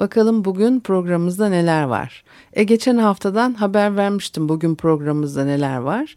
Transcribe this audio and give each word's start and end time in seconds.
Bakalım 0.00 0.44
bugün 0.44 0.80
programımızda 0.80 1.48
neler 1.48 1.82
var. 1.82 2.24
E, 2.52 2.64
geçen 2.64 2.96
haftadan 2.96 3.54
haber 3.54 3.96
vermiştim 3.96 4.48
bugün 4.48 4.74
programımızda 4.74 5.44
neler 5.44 5.76
var. 5.76 6.16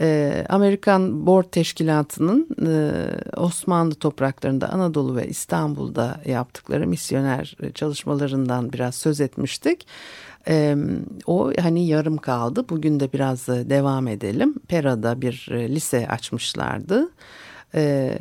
E, 0.00 0.44
Amerikan 0.48 1.26
Board 1.26 1.44
Teşkilatı'nın 1.52 2.48
e, 2.66 2.92
Osmanlı 3.36 3.94
topraklarında 3.94 4.68
Anadolu 4.68 5.16
ve 5.16 5.28
İstanbul'da 5.28 6.20
yaptıkları 6.26 6.86
misyoner 6.86 7.56
çalışmalarından 7.74 8.72
biraz 8.72 8.94
söz 8.94 9.20
etmiştik. 9.20 9.86
E, 10.48 10.76
o 11.26 11.52
hani 11.60 11.86
yarım 11.86 12.16
kaldı. 12.16 12.64
Bugün 12.68 13.00
de 13.00 13.12
biraz 13.12 13.48
devam 13.48 14.08
edelim. 14.08 14.54
Pera'da 14.68 15.22
bir 15.22 15.46
lise 15.50 16.08
açmışlardı. 16.08 17.08
Ee, 17.74 18.18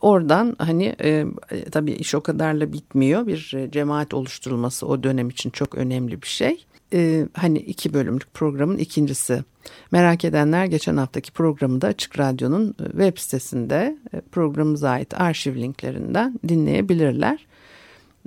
oradan 0.00 0.56
hani 0.58 0.96
e, 1.04 1.26
tabii 1.70 1.92
iş 1.92 2.14
o 2.14 2.20
kadarla 2.20 2.72
bitmiyor. 2.72 3.26
Bir 3.26 3.70
cemaat 3.70 4.14
oluşturulması 4.14 4.86
o 4.86 5.02
dönem 5.02 5.30
için 5.30 5.50
çok 5.50 5.74
önemli 5.74 6.22
bir 6.22 6.26
şey. 6.26 6.64
Ee, 6.92 7.26
hani 7.34 7.58
iki 7.58 7.94
bölümlük 7.94 8.34
programın 8.34 8.78
ikincisi. 8.78 9.44
Merak 9.90 10.24
edenler 10.24 10.64
geçen 10.64 10.96
haftaki 10.96 11.32
programı 11.32 11.80
da 11.80 11.86
Açık 11.86 12.18
Radyo'nun 12.18 12.74
web 12.78 13.18
sitesinde 13.18 13.98
e, 14.12 14.20
programımıza 14.20 14.90
ait 14.90 15.20
arşiv 15.20 15.56
linklerinden 15.56 16.40
dinleyebilirler. 16.48 17.46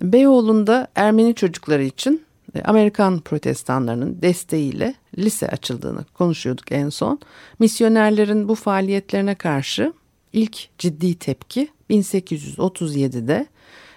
Beyoğlu'nda 0.02 0.88
Ermeni 0.96 1.36
çocukları 1.36 1.84
için 1.84 2.22
e, 2.56 2.62
Amerikan 2.62 3.20
protestanlarının 3.20 4.22
desteğiyle 4.22 4.94
lise 5.18 5.48
açıldığını 5.48 6.06
konuşuyorduk 6.14 6.72
en 6.72 6.90
son. 6.90 7.20
Misyonerlerin 7.60 8.48
bu 8.48 8.56
faaliyetlerine 8.56 9.36
karşı 9.36 9.94
ilk 10.38 10.78
ciddi 10.78 11.16
tepki 11.16 11.68
1837'de 11.90 13.48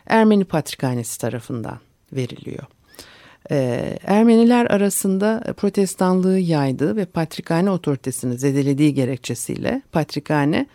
Ermeni 0.06 0.44
Patrikhanesi 0.44 1.18
tarafından 1.18 1.78
veriliyor. 2.12 2.64
Ee, 3.50 3.98
Ermeniler 4.04 4.66
arasında 4.66 5.54
protestanlığı 5.56 6.38
yaydığı 6.38 6.96
ve 6.96 7.04
patrikhane 7.04 7.70
otoritesini 7.70 8.38
zedelediği 8.38 8.94
gerekçesiyle 8.94 9.82
patrikhane 9.92 10.66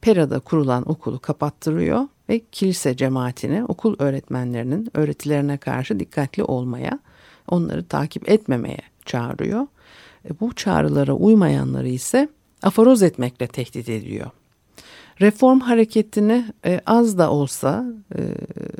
Pera'da 0.00 0.40
kurulan 0.40 0.90
okulu 0.90 1.18
kapattırıyor 1.18 2.08
ve 2.28 2.40
kilise 2.52 2.96
cemaatini 2.96 3.64
okul 3.64 3.96
öğretmenlerinin 3.98 4.88
öğretilerine 4.94 5.56
karşı 5.56 6.00
dikkatli 6.00 6.44
olmaya, 6.44 6.98
onları 7.48 7.84
takip 7.84 8.28
etmemeye 8.28 8.82
çağırıyor. 9.04 9.66
E, 10.24 10.40
bu 10.40 10.54
çağrılara 10.54 11.12
uymayanları 11.12 11.88
ise 11.88 12.28
aforoz 12.62 13.02
etmekle 13.02 13.46
tehdit 13.46 13.88
ediyor. 13.88 14.30
Reform 15.20 15.60
hareketini 15.60 16.44
e, 16.64 16.80
az 16.86 17.18
da 17.18 17.30
olsa 17.30 17.84
e, 18.14 18.20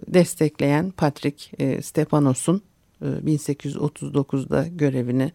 destekleyen 0.06 0.90
Patrick 0.90 1.56
e, 1.58 1.82
Stepanos'un 1.82 2.62
e, 3.02 3.06
1839'da 3.06 4.66
görevini 4.66 5.32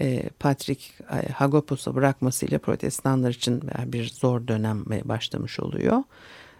e, 0.00 0.28
Patrick 0.28 0.84
e, 1.12 1.32
Hagopos'a 1.32 1.94
bırakmasıyla 1.94 2.58
protestanlar 2.58 3.30
için 3.30 3.62
bir 3.86 4.08
zor 4.08 4.48
dönem 4.48 4.84
başlamış 5.04 5.60
oluyor. 5.60 6.02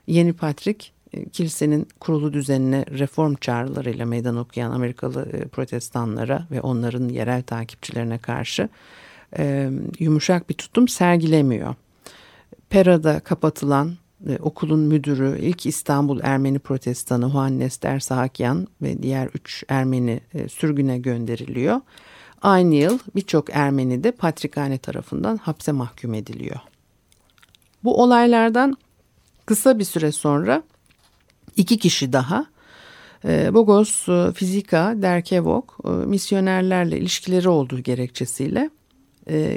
Yeni 0.07 0.33
Patrick 0.33 0.87
e, 1.13 1.29
kilisenin 1.29 1.89
kurulu 2.01 2.33
düzenine 2.33 2.85
reform 2.91 3.35
çağrılarıyla 3.35 4.07
meydan 4.07 4.37
okuyan 4.37 4.71
Amerikalı 4.71 5.29
e, 5.33 5.49
protestanlara 5.49 6.47
ve 6.51 6.61
onların 6.61 7.09
yerel 7.09 7.43
takipçilerine 7.43 8.19
karşı 8.19 8.69
e, 9.39 9.71
yumuşak 9.99 10.49
bir 10.49 10.55
tutum 10.55 10.89
sergilemiyor. 10.89 11.75
Pera'da 12.71 13.21
kapatılan 13.21 13.97
e, 14.29 14.39
okulun 14.41 14.81
müdürü 14.81 15.39
ilk 15.41 15.67
İstanbul 15.67 16.21
Ermeni 16.23 16.59
protestanı 16.59 17.31
Juannes 17.31 17.83
Dersahakyan 17.83 18.67
ve 18.83 19.03
diğer 19.03 19.29
üç 19.35 19.65
Ermeni 19.69 20.21
e, 20.35 20.49
sürgüne 20.49 20.99
gönderiliyor. 20.99 21.81
Aynı 22.43 22.75
yıl 22.75 22.99
birçok 23.15 23.51
Ermeni 23.51 24.05
de 24.05 24.11
Patrikhane 24.11 24.79
tarafından 24.79 25.37
hapse 25.37 25.73
mahkum 25.73 26.15
ediliyor. 26.15 26.57
Bu 27.85 28.03
olaylardan 28.03 28.77
kısa 29.47 29.79
bir 29.79 29.85
süre 29.85 30.13
sonra 30.13 30.63
iki 31.57 31.79
kişi 31.79 32.13
daha 32.13 32.47
e, 33.25 33.55
Bogos 33.55 34.07
Fizika 34.35 34.95
Derkevok 34.97 35.85
misyonerlerle 35.85 36.99
ilişkileri 36.99 37.49
olduğu 37.49 37.81
gerekçesiyle 37.81 38.71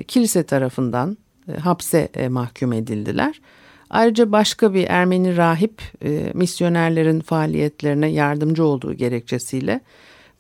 kilise 0.08 0.44
tarafından 0.44 1.18
hapse 1.62 2.10
e, 2.14 2.28
mahkum 2.28 2.74
edildiler. 2.74 3.42
Ayrıca 3.90 4.32
başka 4.32 4.74
bir 4.74 4.88
Ermeni 4.90 5.38
rahip 5.38 5.82
e, 6.06 6.32
misyonerlerin 6.34 7.20
faaliyetlerine 7.20 8.08
yardımcı 8.08 8.66
olduğu 8.66 8.94
gerekçesiyle 8.94 9.82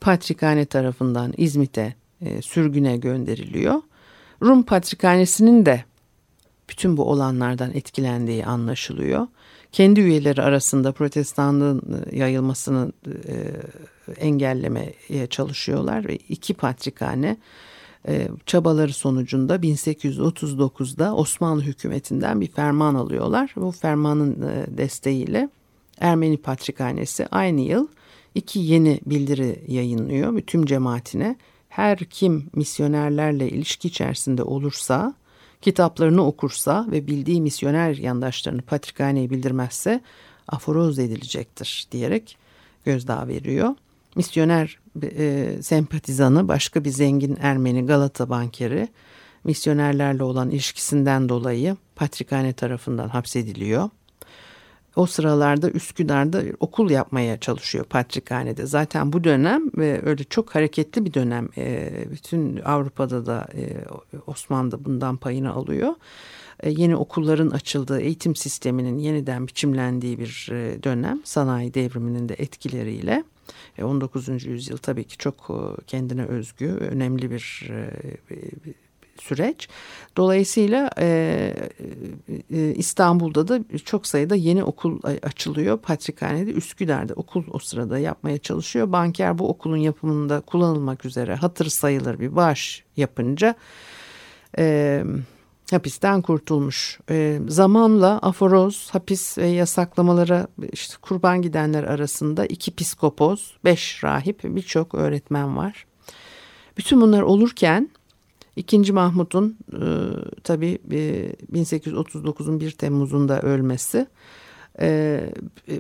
Patrikhane 0.02 0.66
tarafından 0.66 1.34
İzmit'e 1.38 1.94
sürgüne 2.42 2.98
gönderiliyor. 2.98 3.82
Rum 4.42 4.64
Patrikhanesi'nin 4.64 5.66
de 5.66 5.84
bütün 6.70 6.98
bu 6.98 7.04
olanlardan 7.04 7.72
etkilendiği 7.74 8.46
anlaşılıyor. 8.46 9.28
Kendi 9.72 10.00
üyeleri 10.02 10.42
arasında 10.42 10.92
protestanlığın 10.92 12.06
yayılmasını 12.12 12.92
engellemeye 14.18 15.28
çalışıyorlar 15.30 16.08
ve 16.08 16.16
iki 16.16 16.54
patrikhane 16.54 17.28
e, 17.28 17.38
çabaları 18.46 18.94
sonucunda 18.94 19.56
1839'da 19.56 21.16
Osmanlı 21.16 21.62
hükümetinden 21.62 22.42
bir 22.42 22.48
ferman 22.48 22.96
alıyorlar. 22.96 23.54
Bu 23.56 23.72
fermanın 23.72 24.42
e, 24.42 24.78
desteğiyle 24.78 25.50
Ermeni 26.00 26.38
Patrikhanesi 26.38 27.28
aynı 27.28 27.62
yıl 27.62 27.88
iki 28.36 28.60
yeni 28.60 29.00
bildiri 29.06 29.64
yayınlıyor 29.68 30.42
tüm 30.42 30.66
cemaatine 30.66 31.36
her 31.70 31.98
kim 31.98 32.50
misyonerlerle 32.56 33.50
ilişki 33.50 33.88
içerisinde 33.88 34.44
olursa, 34.44 35.14
kitaplarını 35.62 36.26
okursa 36.26 36.88
ve 36.92 37.08
bildiği 37.08 37.42
misyoner 37.42 37.96
yandaşlarını 37.96 38.62
patrikhaneye 38.62 39.30
bildirmezse 39.30 40.02
aforoz 40.48 41.00
edilecektir 41.00 41.88
diyerek 41.92 42.38
gözdağı 42.86 43.28
veriyor 43.28 43.76
misyoner 44.16 44.80
e, 45.04 45.50
sempatizanı 45.62 46.48
başka 46.48 46.84
bir 46.84 46.90
zengin 46.90 47.38
Ermeni 47.42 47.86
Galata 47.86 48.30
bankeri 48.30 48.88
misyonerlerle 49.44 50.24
olan 50.24 50.50
ilişkisinden 50.50 51.30
dolayı 51.30 51.78
Patrikhane 51.96 52.54
tarafından 52.54 53.10
hapsediliyor. 53.10 53.90
O 54.96 55.06
sıralarda 55.06 55.70
Üsküdar'da 55.70 56.44
okul 56.60 56.90
yapmaya 56.90 57.40
çalışıyor 57.40 57.86
Patrikhane'de. 57.86 58.66
Zaten 58.66 59.14
bu 59.14 59.24
dönem 59.24 59.72
ve 59.78 60.02
öyle 60.06 60.24
çok 60.24 60.56
hareketli 60.56 61.06
bir 61.06 61.14
dönem. 61.14 61.50
E, 61.58 61.92
bütün 62.12 62.58
Avrupa'da 62.58 63.26
da 63.26 63.48
e, 63.54 63.78
Osmanlı 64.28 64.86
bundan 64.86 65.18
payını 65.18 65.52
alıyor. 65.54 65.94
E, 66.60 66.70
yeni 66.70 66.96
okulların 66.96 67.50
açıldığı, 67.50 68.00
eğitim 68.00 68.36
sisteminin 68.36 68.98
yeniden 68.98 69.48
biçimlendiği 69.48 70.20
bir 70.20 70.50
e, 70.52 70.84
dönem. 70.84 71.22
Sanayi 71.24 71.74
devriminin 71.74 72.30
de 72.30 72.34
etkileriyle. 72.34 73.24
19. 73.82 74.30
E, 74.30 74.34
yüzyıl 74.34 74.78
tabii 74.78 75.04
ki 75.04 75.18
çok 75.18 75.36
e, 75.36 75.82
kendine 75.88 76.26
özgü, 76.26 76.68
önemli 76.68 77.32
bir 77.32 77.70
e, 77.70 77.92
süreç. 79.22 79.70
Dolayısıyla 80.18 80.90
İstanbul'da 82.76 83.48
da 83.48 83.60
çok 83.86 84.08
sayıda 84.08 84.36
yeni 84.36 84.64
okul 84.64 85.00
açılıyor. 85.24 85.78
Patrikhane'de 85.78 86.52
Üsküdar'da 86.52 87.14
okul 87.14 87.44
o 87.52 87.60
sırada 87.60 88.00
yapmaya 88.00 88.38
çalışıyor. 88.38 88.92
Banker 88.92 89.38
bu 89.40 89.50
okulun 89.50 89.78
yapımında 89.78 90.42
kullanılmak 90.42 91.06
üzere 91.06 91.36
hatır 91.36 91.66
sayılır 91.66 92.20
bir 92.20 92.36
bağış 92.36 92.84
yapınca 92.98 93.56
hapisten 95.72 96.22
kurtulmuş. 96.22 97.00
E, 97.10 97.40
zamanla 97.48 98.20
aforoz, 98.20 98.90
hapis 98.92 99.38
ve 99.38 99.48
yasaklamalara 99.48 100.48
işte 100.72 100.96
kurban 101.02 101.42
gidenler 101.42 101.84
arasında 101.84 102.46
iki 102.46 102.76
psikopoz, 102.76 103.58
beş 103.66 104.04
rahip, 104.04 104.40
birçok 104.44 104.96
öğretmen 104.96 105.58
var. 105.58 105.86
Bütün 106.78 107.02
bunlar 107.02 107.22
olurken 107.22 107.90
İkinci 108.58 108.94
Mahmut'un 108.94 109.58
e, 109.74 109.82
tabii 110.44 110.80
e, 110.92 111.34
1839'un 111.54 112.60
1 112.60 112.72
Temmuz'unda 112.72 113.42
ölmesi 113.42 114.08
e, 114.80 115.24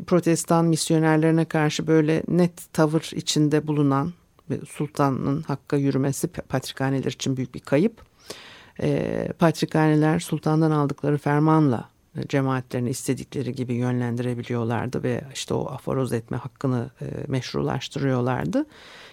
protestan 0.07 0.65
misyonerlerine 0.65 1.45
karşı 1.45 1.87
böyle 1.87 2.23
net 2.27 2.73
tavır 2.73 3.11
içinde 3.15 3.67
bulunan 3.67 4.13
sultanın 4.69 5.41
hakka 5.41 5.77
yürümesi 5.77 6.27
patrikhaneler 6.27 7.11
için 7.11 7.37
büyük 7.37 7.55
bir 7.55 7.59
kayıp. 7.59 8.01
E, 8.81 9.27
patrikhaneler 9.39 10.19
sultandan 10.19 10.71
aldıkları 10.71 11.17
fermanla 11.17 11.89
cemaatlerini 12.29 12.89
istedikleri 12.89 13.55
gibi 13.55 13.73
yönlendirebiliyorlardı 13.73 15.03
ve 15.03 15.23
işte 15.33 15.53
o 15.53 15.67
aforoz 15.67 16.13
etme 16.13 16.37
hakkını 16.37 16.89
e, 17.01 17.05
meşrulaştırıyorlardı. 17.27 18.65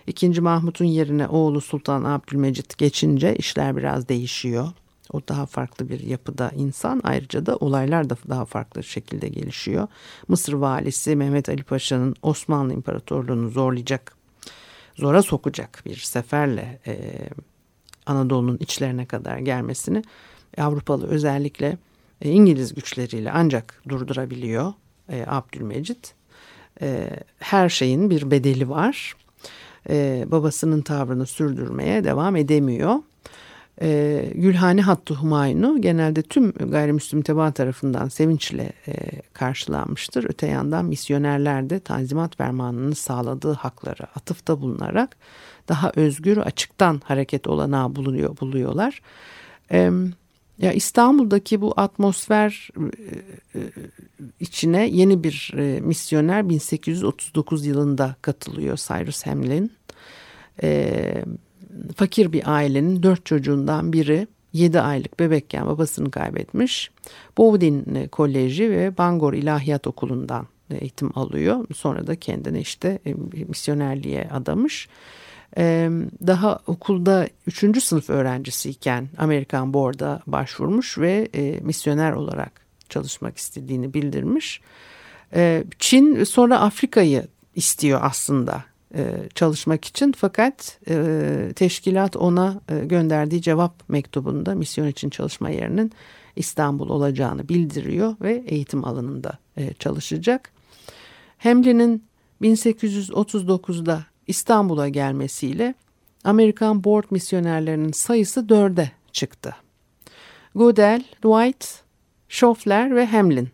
İkinci 0.06 0.40
Mahmut'un 0.40 0.84
yerine 0.84 1.28
oğlu 1.28 1.60
Sultan 1.60 2.04
Abdülmecit 2.04 2.78
geçince 2.78 3.36
işler 3.36 3.76
biraz 3.76 4.08
değişiyor. 4.08 4.68
O 5.12 5.20
daha 5.28 5.46
farklı 5.46 5.88
bir 5.88 6.00
yapıda 6.00 6.50
insan 6.56 7.00
ayrıca 7.04 7.46
da 7.46 7.56
olaylar 7.56 8.10
da 8.10 8.16
daha 8.28 8.44
farklı 8.44 8.84
şekilde 8.84 9.28
gelişiyor. 9.28 9.88
Mısır 10.28 10.52
valisi 10.52 11.16
Mehmet 11.16 11.48
Ali 11.48 11.62
Paşa'nın 11.62 12.14
Osmanlı 12.22 12.72
İmparatorluğunu 12.72 13.48
zorlayacak, 13.48 14.16
zora 14.96 15.22
sokacak 15.22 15.82
bir 15.86 15.96
seferle 15.96 16.80
e, 16.86 16.94
Anadolu'nun 18.06 18.56
içlerine 18.60 19.06
kadar 19.06 19.38
gelmesini 19.38 20.02
Avrupalı 20.58 21.06
özellikle 21.06 21.78
e, 22.22 22.30
İngiliz 22.30 22.74
güçleriyle 22.74 23.30
ancak 23.32 23.82
durdurabiliyor 23.88 24.72
e, 25.08 25.24
Abdülmecit. 25.26 26.14
E, 26.82 27.10
her 27.38 27.68
şeyin 27.68 28.10
bir 28.10 28.30
bedeli 28.30 28.68
var. 28.68 29.14
E, 29.88 30.24
babasının 30.26 30.82
tavrını 30.82 31.26
sürdürmeye 31.26 32.04
devam 32.04 32.36
edemiyor. 32.36 32.94
E, 33.82 34.30
Gülhane 34.34 34.82
Hattı 34.82 35.14
Humayun'u 35.14 35.80
genelde 35.80 36.22
tüm 36.22 36.52
gayrimüslim 36.52 37.22
teba 37.22 37.52
tarafından 37.52 38.08
sevinçle 38.08 38.72
e, 38.88 38.92
karşılanmıştır. 39.32 40.24
Öte 40.28 40.46
yandan 40.46 40.84
misyonerler 40.84 41.70
de 41.70 41.80
Tanzimat 41.80 42.36
Fermanı'nın 42.36 42.92
sağladığı 42.92 43.52
hakları 43.52 44.02
atıfta 44.16 44.60
bulunarak 44.60 45.16
daha 45.68 45.92
özgür 45.96 46.36
açıktan 46.36 47.00
hareket 47.04 47.46
olanağı 47.46 47.96
buluyor, 47.96 48.40
buluyorlar. 48.40 49.00
Evet. 49.70 49.92
Ya 50.58 50.72
İstanbul'daki 50.72 51.60
bu 51.60 51.74
atmosfer 51.76 52.68
e, 53.54 53.58
e, 53.58 53.62
içine 54.40 54.88
yeni 54.88 55.24
bir 55.24 55.52
e, 55.56 55.80
misyoner 55.80 56.48
1839 56.48 57.66
yılında 57.66 58.16
katılıyor 58.22 58.76
Cyrus 58.76 59.26
Hamlin. 59.26 59.72
Fakir 61.96 62.32
bir 62.32 62.52
ailenin 62.54 63.02
dört 63.02 63.26
çocuğundan 63.26 63.92
biri 63.92 64.26
7 64.52 64.80
aylık 64.80 65.20
bebekken 65.20 65.66
babasını 65.66 66.10
kaybetmiş. 66.10 66.90
Bowdoin 67.38 68.08
Koleji 68.08 68.70
ve 68.70 68.98
Bangor 68.98 69.32
İlahiyat 69.32 69.86
Okulu'ndan 69.86 70.46
eğitim 70.70 71.18
alıyor. 71.18 71.66
Sonra 71.74 72.06
da 72.06 72.16
kendini 72.16 72.60
işte 72.60 72.98
misyonerliğe 73.48 74.28
adamış 74.32 74.88
daha 76.26 76.60
okulda 76.66 77.28
3. 77.46 77.82
sınıf 77.82 78.10
öğrencisiyken 78.10 79.08
Amerikan 79.18 79.74
Board'a 79.74 80.20
başvurmuş 80.26 80.98
ve 80.98 81.28
e, 81.34 81.60
misyoner 81.60 82.12
olarak 82.12 82.60
çalışmak 82.88 83.36
istediğini 83.36 83.94
bildirmiş. 83.94 84.60
Çin 85.78 86.24
sonra 86.24 86.60
Afrika'yı 86.60 87.26
istiyor 87.54 88.00
aslında 88.02 88.54
e, 88.56 88.73
çalışmak 89.34 89.84
için 89.84 90.12
fakat 90.12 90.78
e, 90.88 91.52
teşkilat 91.56 92.16
ona 92.16 92.60
gönderdiği 92.84 93.42
cevap 93.42 93.88
mektubunda 93.88 94.54
misyon 94.54 94.86
için 94.86 95.10
çalışma 95.10 95.50
yerinin 95.50 95.92
İstanbul 96.36 96.88
olacağını 96.88 97.48
bildiriyor 97.48 98.16
ve 98.20 98.44
eğitim 98.46 98.84
alanında 98.84 99.38
çalışacak. 99.78 100.52
Hamlin'in 101.38 102.04
1839'da 102.42 104.04
İstanbul'a 104.26 104.88
gelmesiyle 104.88 105.74
Amerikan 106.24 106.84
Board 106.84 107.04
misyonerlerinin 107.10 107.92
sayısı 107.92 108.48
dörde 108.48 108.90
çıktı. 109.12 109.56
Goodell, 110.54 111.02
Dwight, 111.24 111.82
Schoffler 112.28 112.96
ve 112.96 113.06
Hamlin. 113.06 113.53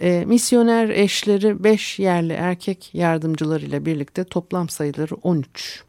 E, 0.00 0.24
misyoner 0.26 0.88
eşleri 0.88 1.64
5 1.64 1.98
yerli 1.98 2.32
erkek 2.32 2.90
yardımcılarıyla 2.92 3.86
birlikte 3.86 4.24
toplam 4.24 4.68
sayıları 4.68 5.14
13. 5.14 5.84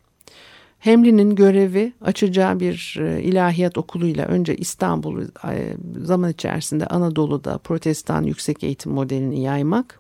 Hamlin'in 0.80 1.36
görevi 1.36 1.94
açacağı 2.02 2.60
bir 2.60 2.98
e, 3.00 3.22
ilahiyat 3.22 3.78
okuluyla 3.78 4.26
önce 4.26 4.56
İstanbul'u 4.56 5.24
e, 5.24 5.74
zaman 6.06 6.32
içerisinde 6.32 6.88
Anadolu'da 6.88 7.58
protestan 7.58 8.24
yüksek 8.24 8.64
eğitim 8.64 8.92
modelini 8.92 9.42
yaymak 9.42 10.00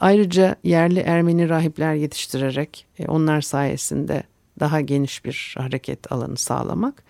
Ayrıca 0.00 0.56
yerli 0.64 1.00
Ermeni 1.00 1.48
rahipler 1.48 1.94
yetiştirerek 1.94 2.86
e, 2.98 3.06
onlar 3.06 3.40
sayesinde 3.40 4.22
daha 4.60 4.80
geniş 4.80 5.24
bir 5.24 5.54
hareket 5.58 6.12
alanı 6.12 6.36
sağlamak. 6.36 7.02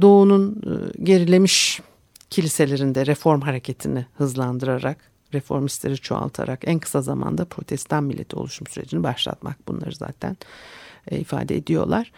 Doğu'nun 0.00 0.62
gerilemiş 1.02 1.80
kiliselerinde 2.30 3.06
reform 3.06 3.40
hareketini 3.40 4.06
hızlandırarak, 4.14 5.10
reformistleri 5.34 5.98
çoğaltarak 5.98 6.60
en 6.68 6.78
kısa 6.78 7.02
zamanda 7.02 7.44
protestan 7.44 8.04
milleti 8.04 8.36
oluşum 8.36 8.66
sürecini 8.66 9.02
başlatmak 9.02 9.68
bunları 9.68 9.94
zaten 9.94 10.36
ifade 11.10 11.56
ediyorlar. 11.56 12.12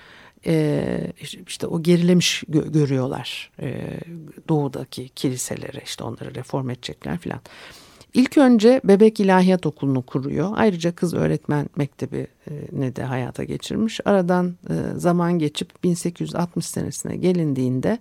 işte 1.47 1.67
o 1.67 1.83
gerilemiş 1.83 2.45
görüyorlar 2.49 3.53
doğudaki 4.49 5.09
kiliseleri 5.09 5.81
işte 5.85 6.05
onları 6.05 6.35
reform 6.35 6.71
edecekler 6.71 7.19
filan. 7.19 7.41
İlk 8.15 8.39
önce 8.39 8.81
Bebek 8.85 9.21
İlahiyat 9.21 9.67
Okulu'nu 9.67 10.03
kuruyor. 10.03 10.53
Ayrıca 10.55 10.95
kız 10.95 11.15
öğretmen 11.15 11.69
mektebi 11.77 12.27
ne 12.73 12.97
de 12.97 13.05
hayata 13.05 13.45
geçirmiş. 13.45 14.01
Aradan 14.05 14.57
e, 14.71 14.75
zaman 14.99 15.39
geçip 15.39 15.85
1860 15.85 16.67
senesine 16.67 17.17
gelindiğinde 17.17 17.99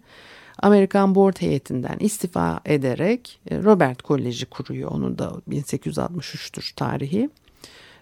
Amerikan 0.62 1.16
Board 1.16 1.42
heyetinden 1.42 1.98
istifa 2.00 2.60
ederek 2.66 3.40
e, 3.50 3.64
Robert 3.64 4.02
Koleji 4.02 4.46
kuruyor. 4.46 4.92
Onun 4.92 5.18
da 5.18 5.34
1863'tür 5.50 6.76
tarihi. 6.76 7.30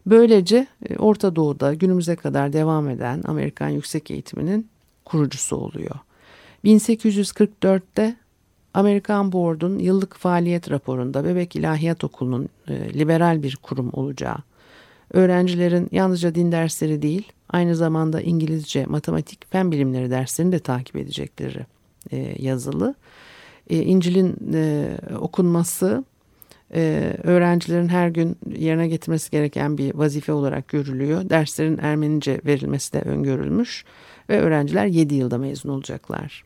Böylece 0.05 0.67
e, 0.89 0.95
Orta 0.98 1.36
Doğu'da 1.36 1.74
günümüze 1.74 2.15
kadar 2.15 2.53
devam 2.53 2.89
eden 2.89 3.24
Amerikan 3.27 3.69
yüksek 3.69 4.12
eğitiminin 4.12 4.67
kurucusu 5.05 5.55
oluyor. 5.55 5.95
1844'te 6.65 8.15
Amerikan 8.74 9.31
Board'un 9.31 9.79
yıllık 9.79 10.15
faaliyet 10.15 10.72
raporunda 10.72 11.24
Bebek 11.24 11.55
İlahiyat 11.55 12.03
Okulu'nun 12.03 12.50
e, 12.67 12.93
liberal 12.93 13.43
bir 13.43 13.55
kurum 13.55 13.89
olacağı, 13.93 14.38
öğrencilerin 15.13 15.89
yalnızca 15.91 16.36
din 16.36 16.51
dersleri 16.51 17.01
değil, 17.01 17.31
aynı 17.50 17.75
zamanda 17.75 18.22
İngilizce, 18.22 18.86
matematik, 18.86 19.51
fen 19.51 19.72
bilimleri 19.72 20.12
derslerini 20.12 20.51
de 20.51 20.60
takip 20.60 20.95
edecekleri 20.95 21.65
e, 22.12 22.36
yazılı. 22.39 22.96
E, 23.70 23.78
İncil'in 23.78 24.54
e, 24.54 24.96
okunması 25.20 26.04
e, 26.75 27.13
öğrencilerin 27.24 27.88
her 27.88 28.10
gün 28.10 28.38
yerine 28.58 28.88
getirmesi 28.88 29.32
gereken 29.32 29.78
bir 29.78 29.96
vazife 29.96 30.34
olarak 30.34 30.68
görülüyor. 30.68 31.30
Derslerin 31.30 31.78
Ermenice 31.78 32.42
verilmesi 32.46 32.94
de 32.94 33.01
öngörülmüş 33.01 33.86
ve 34.30 34.39
öğrenciler 34.39 34.86
7 34.86 35.16
yılda 35.16 35.38
mezun 35.38 35.70
olacaklar. 35.70 36.44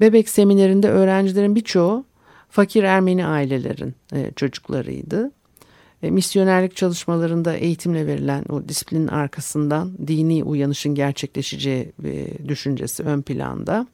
Bebek 0.00 0.28
seminerinde 0.28 0.88
öğrencilerin 0.88 1.56
birçoğu 1.56 2.04
fakir 2.50 2.82
Ermeni 2.82 3.26
ailelerin 3.26 3.94
e, 4.12 4.30
çocuklarıydı. 4.36 5.30
E, 6.02 6.10
misyonerlik 6.10 6.76
çalışmalarında 6.76 7.54
eğitimle 7.54 8.06
verilen 8.06 8.44
o 8.48 8.68
disiplinin 8.68 9.06
arkasından 9.08 9.92
dini 10.06 10.44
uyanışın 10.44 10.94
gerçekleşeceği 10.94 11.92
e, 12.04 12.48
düşüncesi 12.48 13.02
ön 13.02 13.22
planda. 13.22 13.86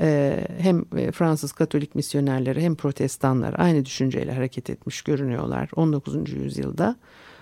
E, 0.00 0.40
hem 0.58 0.84
e, 0.96 1.12
Fransız 1.12 1.52
Katolik 1.52 1.94
misyonerleri 1.94 2.60
hem 2.60 2.74
protestanlar 2.74 3.54
aynı 3.58 3.84
düşünceyle 3.84 4.32
hareket 4.32 4.70
etmiş 4.70 5.02
görünüyorlar 5.02 5.70
19. 5.76 6.32
yüzyılda 6.32 6.96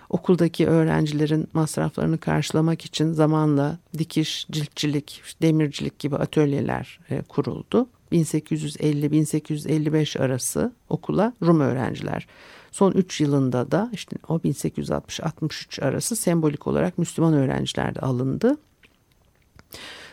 okuldaki 0.09 0.67
öğrencilerin 0.67 1.49
masraflarını 1.53 2.19
karşılamak 2.19 2.85
için 2.85 3.13
zamanla 3.13 3.79
dikiş, 3.99 4.47
ciltçilik, 4.51 5.23
demircilik 5.43 5.99
gibi 5.99 6.17
atölyeler 6.17 7.01
e, 7.11 7.23
kuruldu. 7.23 7.89
1850-1855 8.13 10.19
arası 10.19 10.73
okula 10.89 11.33
Rum 11.43 11.61
öğrenciler. 11.61 12.27
Son 12.71 12.93
3 12.93 13.21
yılında 13.21 13.71
da 13.71 13.91
işte 13.93 14.17
o 14.29 14.37
1860-63 14.37 15.85
arası 15.85 16.17
sembolik 16.17 16.67
olarak 16.67 16.99
Müslüman 16.99 17.35
öğrenciler 17.35 17.95
de 17.95 18.01
alındı. 18.01 18.57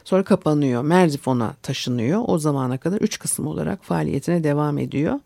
Sonra 0.03 0.24
kapanıyor. 0.24 0.83
Merzifon'a 0.83 1.53
taşınıyor. 1.53 2.22
O 2.27 2.38
zamana 2.38 2.77
kadar 2.77 2.98
üç 2.98 3.19
kısım 3.19 3.48
olarak 3.48 3.83
faaliyetine 3.83 4.43
devam 4.43 4.77
ediyor. 4.77 5.19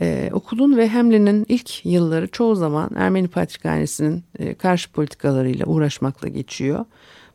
Ee, 0.00 0.30
okulun 0.32 0.76
ve 0.76 0.88
Hemlin'in 0.88 1.46
ilk 1.48 1.86
yılları 1.86 2.28
çoğu 2.28 2.56
zaman 2.56 2.90
Ermeni 2.96 3.28
Patrikhanesi'nin 3.28 4.24
e, 4.38 4.54
karşı 4.54 4.92
politikalarıyla 4.92 5.66
uğraşmakla 5.66 6.28
geçiyor. 6.28 6.84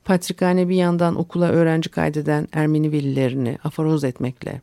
Patrikhane 0.05 0.69
bir 0.69 0.75
yandan 0.75 1.15
okula 1.15 1.49
öğrenci 1.49 1.89
kaydeden 1.89 2.47
Ermeni 2.53 2.91
velilerini 2.91 3.57
aforoz 3.63 4.03
etmekle 4.03 4.61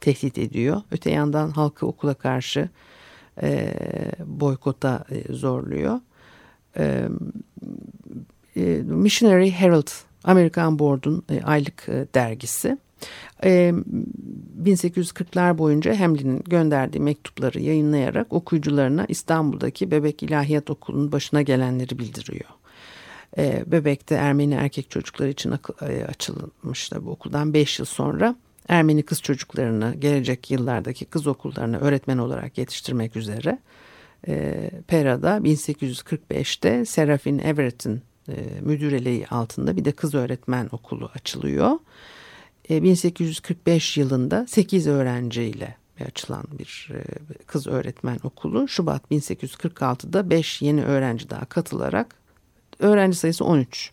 tehdit 0.00 0.38
ediyor. 0.38 0.82
Öte 0.90 1.10
yandan 1.10 1.50
halkı 1.50 1.86
okula 1.86 2.14
karşı 2.14 2.68
e, 3.42 3.74
boykota 4.26 5.04
e, 5.10 5.32
zorluyor. 5.32 6.00
E, 6.76 7.08
e, 8.56 8.62
Missionary 8.84 9.50
Herald 9.50 9.88
Amerikan 10.24 10.78
Board'un 10.78 11.22
e, 11.30 11.42
aylık 11.42 11.88
e, 11.88 12.06
dergisi. 12.14 12.78
E, 13.44 13.74
1840'lar 14.62 15.58
boyunca 15.58 16.00
Hamlin'in 16.00 16.42
gönderdiği 16.46 17.00
mektupları 17.00 17.60
yayınlayarak 17.60 18.32
okuyucularına 18.32 19.06
İstanbul'daki 19.08 19.90
Bebek 19.90 20.22
İlahiyat 20.22 20.70
Okulu'nun 20.70 21.12
başına 21.12 21.42
gelenleri 21.42 21.98
bildiriyor. 21.98 22.50
E, 23.38 23.64
Bebek'te 23.66 24.14
Ermeni 24.14 24.54
erkek 24.54 24.90
çocuklar 24.90 25.28
için 25.28 25.54
e, 25.82 26.04
açılmış 26.04 26.92
bu 27.00 27.10
okuldan 27.10 27.54
5 27.54 27.78
yıl 27.78 27.86
sonra 27.86 28.36
Ermeni 28.68 29.02
kız 29.02 29.22
çocuklarını 29.22 29.94
gelecek 29.98 30.50
yıllardaki 30.50 31.04
kız 31.04 31.26
okullarına 31.26 31.78
öğretmen 31.78 32.18
olarak 32.18 32.58
yetiştirmek 32.58 33.16
üzere 33.16 33.58
e, 34.28 34.70
Pera'da 34.88 35.36
1845'te 35.36 36.84
Serafin 36.84 37.38
Everett'in 37.38 38.02
e, 38.28 38.60
müdüreliği 38.60 39.26
altında 39.26 39.76
bir 39.76 39.84
de 39.84 39.92
kız 39.92 40.14
öğretmen 40.14 40.68
okulu 40.72 41.10
açılıyor. 41.14 41.78
E, 42.70 42.82
1845 42.82 43.96
yılında 43.96 44.46
8 44.46 44.86
öğrenciyle 44.86 45.76
açılan 46.06 46.44
bir 46.58 46.88
e, 46.94 47.04
kız 47.46 47.66
öğretmen 47.66 48.18
okulu 48.22 48.68
Şubat 48.68 49.02
1846'da 49.10 50.30
5 50.30 50.62
yeni 50.62 50.84
öğrenci 50.84 51.30
daha 51.30 51.44
katılarak 51.44 52.16
öğrenci 52.78 53.16
sayısı 53.16 53.44
13. 53.44 53.90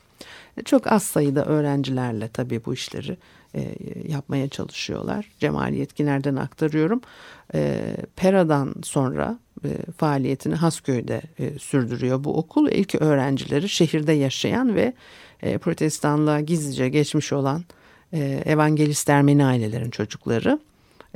E, 0.59 0.63
çok 0.63 0.91
az 0.91 1.03
sayıda 1.03 1.45
öğrencilerle 1.45 2.27
tabii 2.27 2.65
bu 2.65 2.73
işleri 2.73 3.17
e, 3.55 3.75
yapmaya 4.07 4.49
çalışıyorlar. 4.49 5.31
Cemal 5.39 5.73
Yetkiner'den 5.73 6.35
aktarıyorum. 6.35 7.01
E, 7.53 7.81
Pera'dan 8.15 8.75
sonra 8.83 9.39
e, 9.65 9.91
faaliyetini 9.97 10.55
Hasköy'de 10.55 11.21
e, 11.39 11.59
sürdürüyor 11.59 12.23
bu 12.23 12.37
okul. 12.37 12.69
İlk 12.71 12.95
öğrencileri 12.95 13.69
şehirde 13.69 14.11
yaşayan 14.11 14.75
ve 14.75 14.93
e, 15.41 15.57
protestanlığa 15.57 16.39
gizlice 16.39 16.89
geçmiş 16.89 17.33
olan 17.33 17.63
e, 18.13 18.43
evangelist 18.45 19.09
Ermeni 19.09 19.45
ailelerin 19.45 19.89
çocukları. 19.89 20.59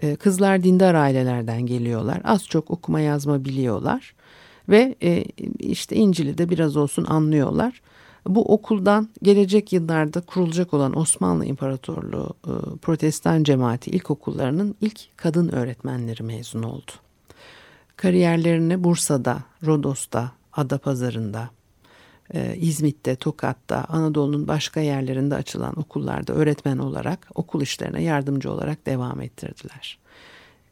E, 0.02 0.16
kızlar 0.16 0.64
dindar 0.64 0.96
ailelerden 0.96 1.62
geliyorlar. 1.62 2.22
Az 2.24 2.46
çok 2.48 2.72
okuma 2.72 3.00
yazma 3.00 3.46
biliyorlar. 3.46 4.14
Ve 4.70 4.96
e, 5.04 5.24
işte 5.60 5.96
İncil'i 5.96 6.38
de 6.38 6.50
biraz 6.50 6.78
olsun 6.78 7.06
anlıyorlar. 7.06 7.82
Bu 8.28 8.54
okuldan 8.54 9.10
gelecek 9.24 9.74
yıllarda 9.74 10.22
kurulacak 10.22 10.74
olan 10.74 10.98
Osmanlı 10.98 11.46
İmparatorluğu 11.46 12.34
e, 12.48 12.78
Protestan 12.78 13.44
Cemaati 13.44 13.92
ilkokullarının 13.92 14.76
ilk 14.82 15.18
kadın 15.18 15.50
öğretmenleri 15.50 16.24
mezun 16.24 16.64
oldu. 16.64 16.92
Kariyerlerini 17.96 18.84
Bursa'da, 18.84 19.40
Rodos'ta, 19.66 20.32
Adapazarı'nda, 20.54 21.50
e, 22.34 22.56
İzmit'te, 22.58 23.16
Tokat'ta, 23.16 23.86
Anadolu'nun 23.90 24.48
başka 24.48 24.80
yerlerinde 24.80 25.36
açılan 25.36 25.80
okullarda 25.80 26.34
öğretmen 26.34 26.78
olarak 26.78 27.28
okul 27.36 27.62
işlerine 27.62 28.04
yardımcı 28.04 28.52
olarak 28.52 28.86
devam 28.86 29.22
ettirdiler. 29.22 29.98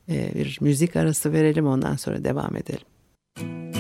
E, 0.09 0.31
bir 0.35 0.57
müzik 0.61 0.95
arası 0.95 1.33
verelim 1.33 1.67
ondan 1.67 1.95
sonra 1.95 2.23
devam 2.23 2.55
edelim. 2.55 3.70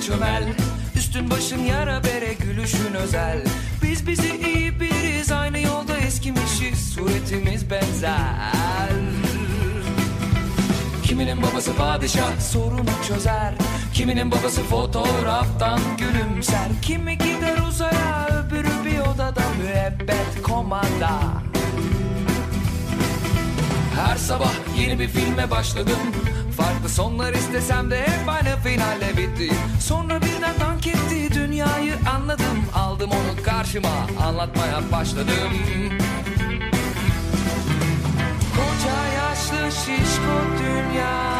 Çömel. 0.00 0.44
Üstün 0.96 1.30
başın 1.30 1.58
yara 1.58 2.04
bere 2.04 2.32
gülüşün 2.32 2.94
özel. 2.94 3.44
Biz 3.82 4.06
bizi 4.06 4.36
iyi 4.36 4.80
biliriz 4.80 5.32
aynı 5.32 5.58
yolda 5.58 5.96
eskimişiz. 5.96 6.94
Suretimiz 6.94 7.70
benzer. 7.70 8.90
Kiminin 11.04 11.42
babası 11.42 11.74
padişah 11.74 12.40
sorunu 12.40 12.90
çözer. 13.08 13.54
Kiminin 13.94 14.30
babası 14.30 14.62
fotoğraftan 14.62 15.80
gülümser. 15.98 16.68
Kimi 16.82 17.18
gider 17.18 17.58
uzaya 17.68 18.28
öbürü 18.28 18.84
bir 18.84 18.98
odada 19.00 19.42
müebbet 19.62 20.42
komanda 20.42 21.20
Her 23.96 24.16
sabah 24.16 24.52
yeni 24.78 24.98
bir 24.98 25.08
filme 25.08 25.50
başladım 25.50 25.98
Farklı 26.80 26.94
sonlar 26.94 27.32
istesem 27.34 27.90
de 27.90 28.00
hep 28.00 28.28
aynı 28.28 28.56
finalle 28.56 29.16
bitti. 29.16 29.54
Sonra 29.80 30.20
birden 30.22 30.60
dank 30.60 30.86
etti 30.86 31.34
dünyayı 31.34 31.94
anladım. 32.14 32.64
Aldım 32.74 33.10
onu 33.10 33.42
karşıma 33.44 33.88
anlatmaya 34.26 34.92
başladım. 34.92 35.52
Koca 38.56 39.06
yaşlı 39.14 39.72
şişko 39.72 40.36
dünya. 40.58 41.34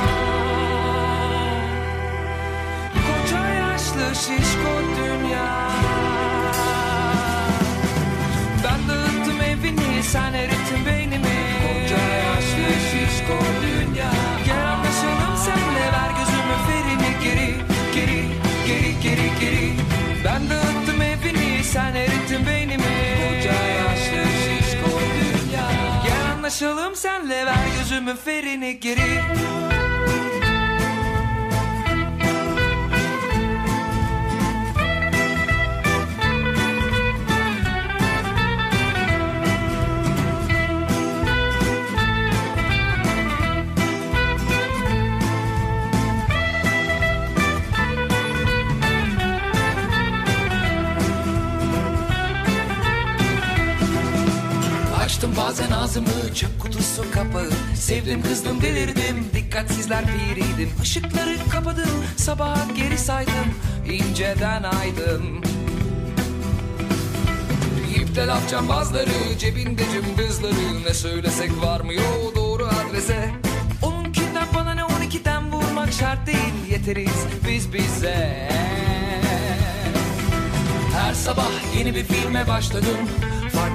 Koca 2.93 3.49
yaşlı 3.49 4.15
şişko 4.15 4.73
dünya. 4.97 5.71
Ben 8.65 8.89
dağıttım 8.89 9.41
evini 9.41 10.03
sen 10.03 10.33
erittin 10.33 10.87
beynimi. 10.87 11.41
Koca 11.63 12.03
yaşlı 12.03 12.81
şişko 12.91 13.45
dünya 13.63 13.80
gözümün 28.01 28.17
ferini 28.17 28.81
geri. 28.81 29.21
Açtım 55.05 55.33
bazen 55.37 55.71
ağzımı 55.71 56.35
çöp 56.35 56.61
kutusu 56.61 57.11
kapağı 57.13 57.51
Sevdim 57.91 58.23
kızdım 58.23 58.63
delirdim. 58.63 59.27
Dikkatsizler 59.35 60.05
piriydim. 60.07 60.71
Işıkları 60.83 61.37
kapadım 61.53 62.05
sabaha 62.17 62.73
geri 62.77 62.99
saydım. 62.99 63.55
İnceden 63.93 64.63
aydım. 64.63 65.43
İpte 67.97 68.27
laf 68.27 68.51
cambazları 68.51 69.39
cebinde 69.39 69.83
cımbızları. 69.93 70.85
Ne 70.87 70.95
söylesek 70.95 71.51
varmıyor 71.63 72.35
doğru 72.37 72.67
adrese. 72.67 73.31
Onunkinden 73.83 74.47
bana 74.55 74.75
ne 74.75 74.85
on 74.85 75.03
ikiden 75.03 75.53
vurmak 75.53 75.93
şart 75.93 76.27
değil. 76.27 76.71
Yeteriz 76.71 77.27
biz 77.49 77.73
bize. 77.73 78.49
Her 80.99 81.15
sabah 81.15 81.51
yeni 81.79 81.95
bir 81.95 82.05
filme 82.05 82.49
başladım 82.49 82.99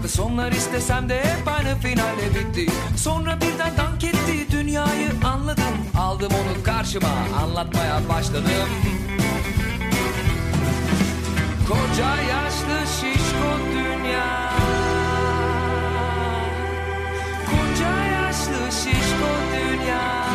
Farklı 0.06 0.24
sonlar 0.24 0.52
istesem 0.52 1.10
de 1.10 1.20
hep 1.20 1.48
aynı 1.48 1.76
finale 1.80 2.36
bitti. 2.36 2.72
Sonra 2.98 3.38
birden 3.42 3.78
dank 3.78 4.04
etti 4.04 4.52
dünyayı 4.52 5.10
anladım. 5.24 5.64
Aldım 5.98 6.32
onu 6.34 6.64
karşıma 6.64 7.08
anlatmaya 7.44 8.10
başladım. 8.10 8.52
Koca 11.68 12.16
yaşlı 12.22 12.88
şişko 12.96 13.52
dünya. 13.74 14.52
Koca 17.46 18.04
yaşlı 18.06 18.72
şişko 18.72 19.32
dünya 19.54 20.35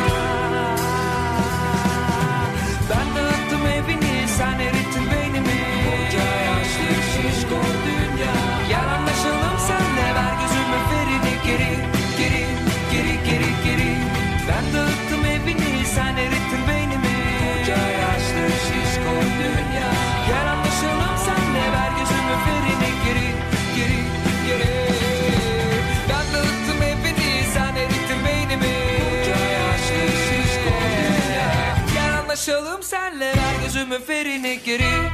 ferini 33.99 34.59
geri 34.65 35.11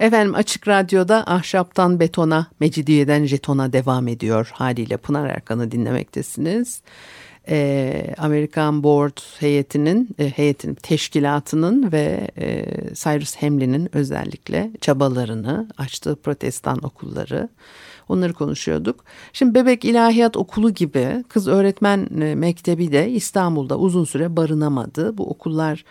Efendim 0.00 0.34
Açık 0.34 0.68
Radyo'da 0.68 1.24
Ahşaptan 1.26 2.00
Betona, 2.00 2.46
Mecidiyeden 2.60 3.24
Jeton'a 3.24 3.72
devam 3.72 4.08
ediyor. 4.08 4.50
Haliyle 4.52 4.96
Pınar 4.96 5.28
Erkan'ı 5.28 5.70
dinlemektesiniz. 5.70 6.82
Ee, 7.48 8.14
Amerikan 8.18 8.82
Board 8.82 9.18
heyetinin, 9.40 10.08
e, 10.18 10.30
heyetin 10.30 10.74
teşkilatının 10.74 11.92
ve 11.92 12.28
e, 12.38 12.64
Cyrus 12.94 13.36
Hamlin'in 13.36 13.96
özellikle 13.96 14.70
çabalarını, 14.80 15.68
açtığı 15.78 16.16
protestan 16.16 16.84
okulları, 16.84 17.48
onları 18.08 18.32
konuşuyorduk. 18.32 19.04
Şimdi 19.32 19.54
Bebek 19.54 19.84
İlahiyat 19.84 20.36
Okulu 20.36 20.70
gibi 20.74 21.24
kız 21.28 21.48
öğretmen 21.48 22.20
e, 22.20 22.34
mektebi 22.34 22.92
de 22.92 23.10
İstanbul'da 23.10 23.78
uzun 23.78 24.04
süre 24.04 24.36
barınamadı. 24.36 25.18
Bu 25.18 25.30
okullar 25.30 25.84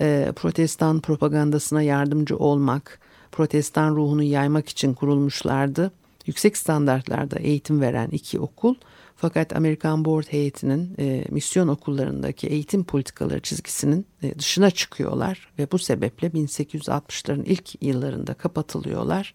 e, 0.00 0.32
protestan 0.36 1.00
propagandasına 1.00 1.82
yardımcı 1.82 2.36
olmak, 2.36 3.00
protestan 3.32 3.96
ruhunu 3.96 4.22
yaymak 4.22 4.68
için 4.68 4.94
kurulmuşlardı. 4.94 5.92
Yüksek 6.26 6.56
standartlarda 6.56 7.38
eğitim 7.38 7.80
veren 7.80 8.08
iki 8.08 8.40
okul 8.40 8.74
fakat 9.20 9.56
Amerikan 9.56 10.04
Board 10.04 10.24
heyetinin 10.30 10.94
e, 10.98 11.24
misyon 11.30 11.68
okullarındaki 11.68 12.46
eğitim 12.46 12.84
politikaları 12.84 13.40
çizgisinin 13.40 14.06
e, 14.22 14.38
dışına 14.38 14.70
çıkıyorlar 14.70 15.48
ve 15.58 15.72
bu 15.72 15.78
sebeple 15.78 16.28
1860'ların 16.28 17.44
ilk 17.44 17.82
yıllarında 17.82 18.34
kapatılıyorlar. 18.34 19.34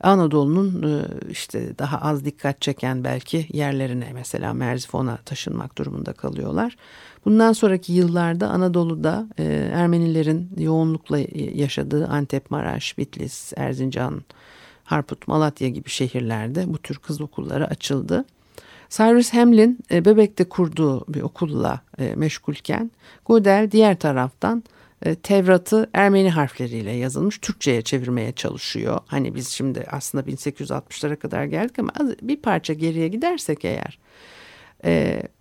Anadolu'nun 0.00 0.82
e, 0.82 1.04
işte 1.30 1.78
daha 1.78 1.98
az 1.98 2.24
dikkat 2.24 2.60
çeken 2.60 3.04
belki 3.04 3.46
yerlerine 3.52 4.10
mesela 4.14 4.52
Merzifon'a 4.52 5.16
taşınmak 5.16 5.78
durumunda 5.78 6.12
kalıyorlar. 6.12 6.76
Bundan 7.24 7.52
sonraki 7.52 7.92
yıllarda 7.92 8.48
Anadolu'da 8.48 9.28
e, 9.38 9.44
Ermenilerin 9.74 10.50
yoğunlukla 10.58 11.18
yaşadığı 11.54 12.06
Antep, 12.06 12.50
Maraş, 12.50 12.98
Bitlis, 12.98 13.52
Erzincan, 13.56 14.22
Harput, 14.84 15.28
Malatya 15.28 15.68
gibi 15.68 15.90
şehirlerde 15.90 16.72
bu 16.72 16.78
tür 16.78 16.96
kız 16.96 17.20
okulları 17.20 17.66
açıldı. 17.66 18.24
Cyrus 18.90 19.30
Hamlin 19.30 19.78
e, 19.90 20.04
Bebek'te 20.04 20.44
kurduğu 20.44 21.04
bir 21.08 21.22
okulla 21.22 21.80
e, 21.98 22.14
meşgulken 22.14 22.90
Godel 23.24 23.68
diğer 23.72 23.98
taraftan 23.98 24.64
e, 25.02 25.14
Tevrat'ı 25.14 25.90
Ermeni 25.92 26.30
harfleriyle 26.30 26.92
yazılmış 26.92 27.38
Türkçe'ye 27.38 27.82
çevirmeye 27.82 28.32
çalışıyor. 28.32 29.00
Hani 29.06 29.34
biz 29.34 29.48
şimdi 29.48 29.86
aslında 29.90 30.24
1860'lara 30.24 31.16
kadar 31.16 31.44
geldik 31.44 31.78
ama 31.78 31.90
bir 32.22 32.36
parça 32.36 32.72
geriye 32.72 33.08
gidersek 33.08 33.64
eğer 33.64 33.98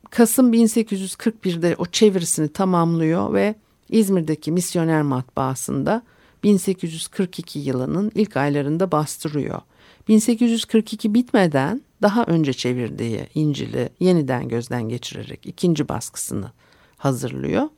Kasım 0.09 0.53
1841'de 0.53 1.75
o 1.77 1.85
çevirisini 1.85 2.47
tamamlıyor 2.47 3.33
ve 3.33 3.55
İzmir'deki 3.89 4.51
misyoner 4.51 5.01
matbaasında 5.01 6.01
1842 6.43 7.59
yılının 7.59 8.11
ilk 8.15 8.37
aylarında 8.37 8.91
bastırıyor. 8.91 9.61
1842 10.07 11.13
bitmeden 11.13 11.81
daha 12.01 12.23
önce 12.23 12.53
çevirdiği 12.53 13.27
İncil'i 13.35 13.89
yeniden 13.99 14.47
gözden 14.47 14.89
geçirerek 14.89 15.45
ikinci 15.45 15.89
baskısını 15.89 16.51
hazırlıyor. 16.97 17.69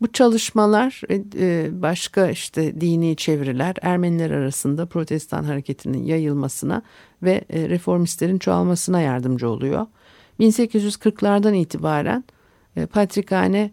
Bu 0.00 0.12
çalışmalar 0.12 1.02
e, 1.38 1.82
başka 1.82 2.30
işte 2.30 2.80
dini 2.80 3.16
çeviriler 3.16 3.76
Ermeniler 3.82 4.30
arasında 4.30 4.86
protestan 4.86 5.44
hareketinin 5.44 6.04
yayılmasına 6.04 6.82
ve 7.22 7.44
e, 7.50 7.68
reformistlerin 7.68 8.38
çoğalmasına 8.38 9.00
yardımcı 9.00 9.48
oluyor. 9.48 9.86
1840'lardan 10.40 11.56
itibaren 11.56 12.24
e, 12.76 12.86
Patrikhane 12.86 13.70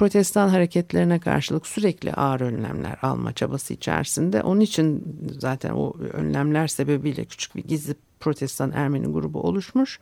protestan 0.00 0.48
hareketlerine 0.48 1.18
karşılık 1.18 1.66
sürekli 1.66 2.12
ağır 2.12 2.40
önlemler 2.40 2.98
alma 3.02 3.32
çabası 3.32 3.74
içerisinde. 3.74 4.42
Onun 4.42 4.60
için 4.60 5.04
zaten 5.38 5.70
o 5.70 5.94
önlemler 6.12 6.68
sebebiyle 6.68 7.24
küçük 7.24 7.56
bir 7.56 7.64
gizli 7.64 7.94
protestan 8.20 8.72
Ermeni 8.74 9.06
grubu 9.06 9.40
oluşmuş. 9.40 10.00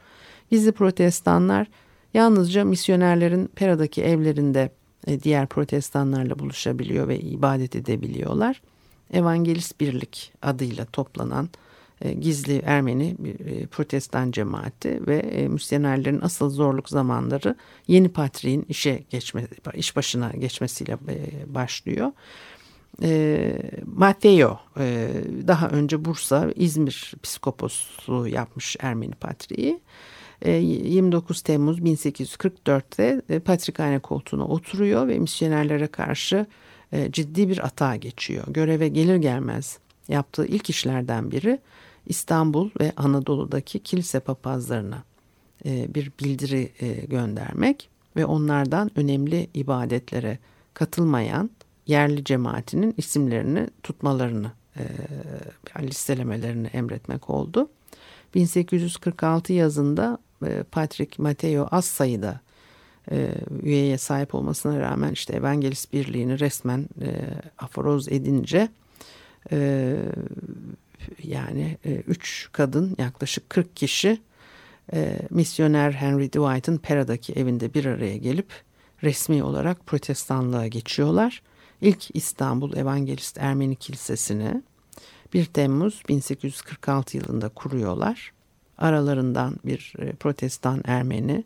Gizli 0.50 0.72
protestanlar 0.72 1.66
yalnızca 2.14 2.64
misyonerlerin 2.64 3.46
Pera'daki 3.46 4.02
evlerinde 4.02 4.70
e, 5.06 5.20
diğer 5.20 5.46
protestanlarla 5.46 6.38
buluşabiliyor 6.38 7.08
ve 7.08 7.18
ibadet 7.18 7.76
edebiliyorlar. 7.76 8.62
Evangelist 9.12 9.80
Birlik 9.80 10.32
adıyla 10.42 10.84
toplanan 10.84 11.48
gizli 12.20 12.62
Ermeni 12.64 13.16
e, 13.46 13.66
protestan 13.66 14.30
cemaati 14.30 15.06
ve 15.06 15.16
e, 15.16 15.48
misyonerlerin 15.48 16.20
asıl 16.20 16.50
zorluk 16.50 16.88
zamanları 16.88 17.56
yeni 17.88 18.08
patriğin 18.08 18.66
işe 18.68 19.02
geçme, 19.10 19.46
iş 19.74 19.96
başına 19.96 20.30
geçmesiyle 20.30 20.98
başlıyor. 21.46 22.12
Matteo 23.86 24.60
daha 25.46 25.68
önce 25.68 26.04
Bursa, 26.04 26.50
İzmir 26.56 27.14
psikoposluğu 27.22 28.28
yapmış 28.28 28.76
Ermeni 28.80 29.14
patriği. 29.14 29.80
29 30.46 31.42
Temmuz 31.42 31.78
1844'te 31.78 33.40
Patrikhane 33.40 33.98
koltuğuna 33.98 34.46
oturuyor 34.46 35.08
ve 35.08 35.18
misyonerlere 35.18 35.86
karşı 35.86 36.46
ciddi 37.10 37.48
bir 37.48 37.66
atağa 37.66 37.96
geçiyor. 37.96 38.44
Göreve 38.48 38.88
gelir 38.88 39.16
gelmez 39.16 39.78
yaptığı 40.08 40.46
ilk 40.46 40.70
işlerden 40.70 41.30
biri 41.30 41.58
İstanbul 42.08 42.70
ve 42.80 42.92
Anadolu'daki 42.96 43.78
kilise 43.78 44.20
papazlarına 44.20 45.02
e, 45.64 45.94
bir 45.94 46.12
bildiri 46.20 46.72
e, 46.80 47.06
göndermek 47.06 47.88
ve 48.16 48.26
onlardan 48.26 48.90
önemli 48.96 49.48
ibadetlere 49.54 50.38
katılmayan 50.74 51.50
yerli 51.86 52.24
cemaatinin 52.24 52.94
isimlerini 52.96 53.66
tutmalarını 53.82 54.52
e, 54.76 54.82
listelemelerini 55.82 56.66
emretmek 56.66 57.30
oldu. 57.30 57.68
1846 58.34 59.52
yazında 59.52 60.18
Patrick 60.70 61.22
Mateo 61.22 61.68
az 61.70 61.84
sayıda 61.84 62.40
üyeye 63.62 63.98
sahip 63.98 64.34
olmasına 64.34 64.80
rağmen 64.80 65.12
işte 65.12 65.36
Evangelist 65.36 65.92
Birliği'ni 65.92 66.40
resmen 66.40 66.88
aforoz 67.58 68.08
edince 68.08 68.68
yani 71.22 71.78
e, 71.84 71.94
üç 71.94 72.48
kadın 72.52 72.96
yaklaşık 72.98 73.50
40 73.50 73.76
kişi 73.76 74.20
e, 74.92 75.18
misyoner 75.30 75.92
Henry 75.92 76.28
Dwight'ın 76.28 76.78
Pera'daki 76.78 77.32
evinde 77.32 77.74
bir 77.74 77.84
araya 77.84 78.16
gelip 78.16 78.52
resmi 79.02 79.42
olarak 79.42 79.86
protestanlığa 79.86 80.66
geçiyorlar. 80.66 81.42
İlk 81.80 82.16
İstanbul 82.16 82.76
Evangelist 82.76 83.38
Ermeni 83.38 83.76
Kilisesi'ni 83.76 84.62
1 85.34 85.44
Temmuz 85.44 86.02
1846 86.08 87.16
yılında 87.16 87.48
kuruyorlar. 87.48 88.32
Aralarından 88.78 89.56
bir 89.64 89.94
e, 89.98 90.12
protestan 90.12 90.82
Ermeni 90.84 91.44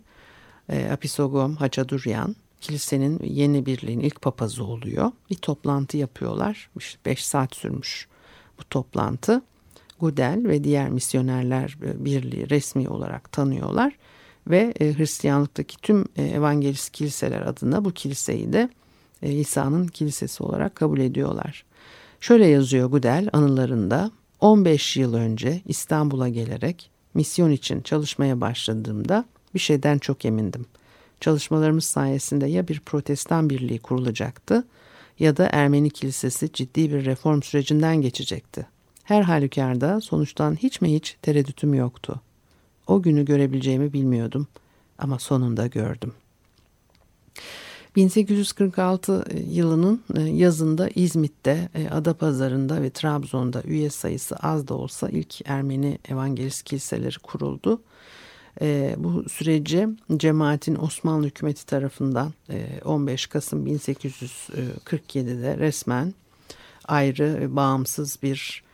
e, 0.69 0.91
Apisogom 0.91 1.57
Hacaduryan 1.57 2.37
kilisenin 2.61 3.21
yeni 3.25 3.67
birliğin 3.67 4.01
ilk 4.01 4.23
papazı 4.23 4.65
oluyor. 4.65 5.13
Bir 5.31 5.37
toplantı 5.37 5.97
yapıyorlar. 5.97 6.71
5 7.07 7.25
saat 7.25 7.55
sürmüş 7.55 8.09
bu 8.63 8.69
toplantı. 8.69 9.43
Gudel 10.01 10.49
ve 10.49 10.65
diğer 10.65 10.91
misyonerler 10.91 11.77
e, 11.83 12.05
birliği 12.05 12.51
resmi 12.51 12.89
olarak 12.89 13.33
tanıyorlar 13.33 13.97
ve 14.47 14.75
e, 14.81 14.99
Hristiyanlıktaki 14.99 15.77
tüm 15.77 16.05
e, 16.17 16.23
evangelist 16.23 16.91
kiliseler 16.91 17.41
adına 17.41 17.85
bu 17.85 17.91
kiliseyi 17.91 18.53
de 18.53 18.69
İsa'nın 19.23 19.87
kilisesi 19.87 20.43
olarak 20.43 20.75
kabul 20.75 20.99
ediyorlar. 21.01 21.65
Şöyle 22.21 22.47
yazıyor 22.47 22.91
Gudel 22.91 23.29
anılarında 23.33 24.11
15 24.41 24.97
yıl 24.97 25.15
önce 25.15 25.61
İstanbul'a 25.67 26.29
gelerek 26.29 26.91
misyon 27.15 27.51
için 27.51 27.81
çalışmaya 27.81 28.41
başladığımda 28.41 29.25
bir 29.55 29.59
şeyden 29.59 29.99
çok 29.99 30.25
emindim. 30.25 30.67
Çalışmalarımız 31.21 31.85
sayesinde 31.85 32.47
ya 32.47 32.69
bir 32.69 32.81
protestan 32.81 33.51
birliği 33.51 33.79
kurulacaktı 33.79 34.65
ya 35.23 35.37
da 35.37 35.49
Ermeni 35.53 35.91
kilisesi 35.91 36.53
ciddi 36.53 36.93
bir 36.93 37.05
reform 37.05 37.43
sürecinden 37.43 38.01
geçecekti. 38.01 38.67
Her 39.05 39.23
halükarda 39.23 40.01
sonuçtan 40.01 40.55
hiç 40.55 40.81
mi 40.81 40.95
hiç 40.95 41.17
tereddütüm 41.23 41.75
yoktu. 41.75 42.21
O 42.87 43.03
günü 43.03 43.25
görebileceğimi 43.25 43.93
bilmiyordum 43.93 44.47
ama 44.99 45.19
sonunda 45.19 45.67
gördüm. 45.67 46.13
1846 47.97 49.25
yılının 49.49 50.03
e, 50.17 50.21
yazında 50.21 50.89
İzmit'te, 50.95 51.69
e, 51.75 51.89
Adapazarı'nda 51.89 52.83
ve 52.83 52.91
Trabzon'da 52.91 53.63
üye 53.63 53.91
sayısı 53.91 54.37
az 54.37 54.69
da 54.69 54.75
olsa 54.75 55.09
ilk 55.09 55.49
Ermeni 55.49 55.99
evangelist 56.09 56.63
kiliseleri 56.63 57.19
kuruldu. 57.19 57.81
E, 58.61 58.95
bu 58.99 59.29
süreci 59.29 59.89
cemaatin 60.17 60.77
Osmanlı 60.77 61.27
hükümeti 61.27 61.67
tarafından 61.67 62.33
15 62.85 63.27
Kasım 63.27 63.67
1847'de 63.67 65.59
resmen 65.59 66.15
ayrı 66.85 67.57
bağımsız 67.57 68.19
bir 68.23 68.65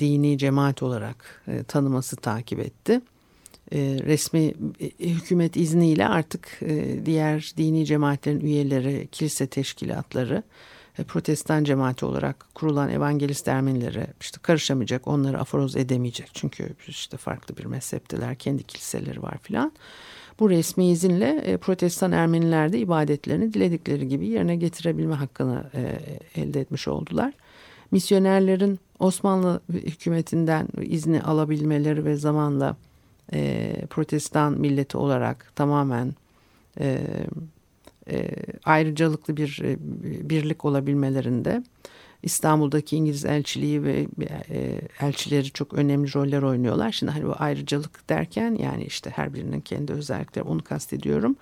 dini 0.00 0.38
cemaat 0.38 0.82
olarak 0.82 1.44
tanıması 1.68 2.16
takip 2.16 2.58
etti. 2.60 3.00
E, 3.72 3.78
resmi 4.06 4.54
e, 4.80 5.08
hükümet 5.08 5.56
izniyle 5.56 6.08
artık 6.08 6.58
e, 6.62 7.06
diğer 7.06 7.52
dini 7.56 7.86
cemaatlerin 7.86 8.40
üyeleri, 8.40 9.08
kilise 9.12 9.46
teşkilatları, 9.46 10.34
e, 10.36 10.42
protestan 11.04 11.64
cemaati 11.64 12.04
olarak 12.04 12.46
kurulan 12.54 12.90
evangelist 12.90 13.48
Ermenileri 13.48 14.06
işte 14.20 14.38
karışamayacak, 14.42 15.08
onları 15.08 15.40
aforoz 15.40 15.76
edemeyecek. 15.76 16.30
Çünkü 16.34 16.74
işte 16.88 17.16
farklı 17.16 17.56
bir 17.56 17.64
mezhepteler, 17.64 18.34
kendi 18.34 18.62
kiliseleri 18.62 19.22
var 19.22 19.38
filan. 19.42 19.72
Bu 20.40 20.50
resmi 20.50 20.90
izinle 20.90 21.42
e, 21.44 21.56
protestan 21.56 22.12
Ermeniler 22.12 22.72
de 22.72 22.78
ibadetlerini 22.78 23.54
diledikleri 23.54 24.08
gibi 24.08 24.26
yerine 24.26 24.56
getirebilme 24.56 25.14
hakkını 25.14 25.64
e, 25.74 25.98
elde 26.40 26.60
etmiş 26.60 26.88
oldular. 26.88 27.32
Misyonerlerin 27.90 28.78
Osmanlı 28.98 29.60
hükümetinden 29.68 30.68
izni 30.82 31.22
alabilmeleri 31.22 32.04
ve 32.04 32.16
zamanla 32.16 32.76
e, 33.32 33.72
protestan 33.90 34.52
milleti 34.52 34.96
olarak 34.96 35.52
tamamen 35.56 36.14
e, 38.10 38.30
ayrıcalıklı 38.64 39.36
bir 39.36 39.60
e, 39.64 39.76
birlik 40.30 40.64
olabilmelerinde 40.64 41.62
İstanbul'daki 42.22 42.96
İngiliz 42.96 43.24
elçiliği 43.24 43.82
ve 43.82 44.06
e, 44.50 44.80
elçileri 45.00 45.50
çok 45.50 45.72
önemli 45.72 46.14
roller 46.14 46.42
oynuyorlar. 46.42 46.92
Şimdi 46.92 47.12
hani 47.12 47.26
bu 47.26 47.34
ayrıcalık 47.38 48.08
derken 48.08 48.54
yani 48.54 48.84
işte 48.84 49.10
her 49.10 49.34
birinin 49.34 49.60
kendi 49.60 49.92
özellikleri 49.92 50.44
onu 50.44 50.64
kastediyorum. 50.64 51.36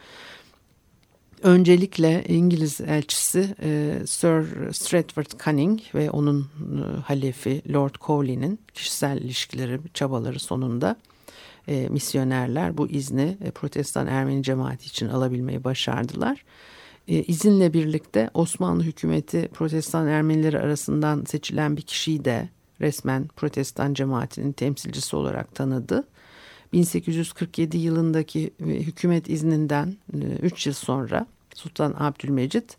Öncelikle 1.43 2.25
İngiliz 2.29 2.81
elçisi 2.81 3.55
e, 3.63 3.99
Sir 4.07 4.73
Stratford 4.73 5.45
Canning 5.45 5.81
ve 5.95 6.11
onun 6.11 6.41
e, 6.43 7.01
halefi 7.01 7.63
Lord 7.73 7.95
Cowley'nin 8.01 8.59
kişisel 8.75 9.19
ilişkileri, 9.19 9.81
çabaları 9.95 10.39
sonunda 10.39 10.97
e, 11.69 11.89
misyonerler 11.89 12.79
bu 12.79 12.89
izni 12.89 13.37
e, 13.45 13.51
Protestan 13.51 14.07
Ermeni 14.07 14.43
cemaati 14.43 14.87
için 14.87 15.09
alabilmeyi 15.09 15.65
başardılar. 15.65 16.45
E, 17.09 17.23
izinle 17.23 17.73
birlikte 17.73 18.31
Osmanlı 18.35 18.83
hükümeti 18.83 19.49
Protestan 19.55 20.07
Ermenileri 20.07 20.59
arasından 20.59 21.25
seçilen 21.25 21.77
bir 21.77 21.83
kişiyi 21.83 22.25
de 22.25 22.49
resmen 22.81 23.29
Protestan 23.29 23.95
cemaatinin 23.95 24.53
temsilcisi 24.53 25.17
olarak 25.17 25.55
tanıdı. 25.55 26.05
1847 26.73 27.79
yılındaki 27.79 28.51
e, 28.61 28.65
hükümet 28.65 29.31
izninden 29.31 29.97
3 30.43 30.67
e, 30.67 30.71
yıl 30.71 30.75
sonra 30.75 31.27
Sultan 31.55 31.95
Abdülmecit 31.99 32.77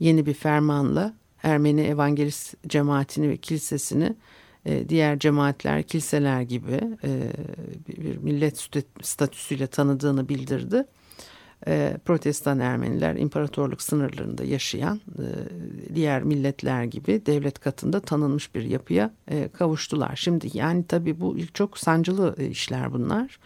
yeni 0.00 0.26
bir 0.26 0.34
fermanla 0.34 1.14
Ermeni 1.42 1.80
Evangelist 1.80 2.54
cemaatini 2.68 3.28
ve 3.28 3.36
kilisesini 3.36 4.14
e, 4.66 4.88
diğer 4.88 5.18
cemaatler, 5.18 5.82
kiliseler 5.82 6.42
gibi 6.42 6.80
e, 7.04 7.32
bir 7.88 8.16
millet 8.16 8.68
statüsüyle 9.02 9.66
tanıdığını 9.66 10.28
bildirdi. 10.28 10.84
E, 11.66 11.96
Protestan 12.04 12.58
Ermeniler 12.58 13.16
imparatorluk 13.16 13.82
sınırlarında 13.82 14.44
yaşayan 14.44 15.00
diğer 15.94 16.22
milletler 16.22 16.84
gibi 16.84 17.26
devlet 17.26 17.58
katında 17.58 18.00
tanınmış 18.00 18.54
bir 18.54 18.62
yapıya 18.62 19.10
kavuştular. 19.52 20.16
Şimdi 20.16 20.48
yani 20.52 20.84
tabii 20.86 21.20
bu 21.20 21.36
çok 21.54 21.78
sancılı 21.78 22.36
işler 22.50 22.92
bunlar. 22.92 23.38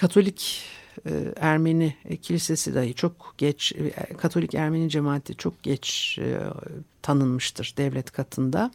Katolik 0.00 0.64
Ermeni 1.36 1.96
kilisesi 2.22 2.74
dahi 2.74 2.94
çok 2.94 3.34
geç, 3.38 3.74
Katolik 4.18 4.54
Ermeni 4.54 4.90
cemaati 4.90 5.36
çok 5.36 5.62
geç 5.62 6.18
tanınmıştır 7.02 7.74
devlet 7.76 8.10
katında. 8.10 8.70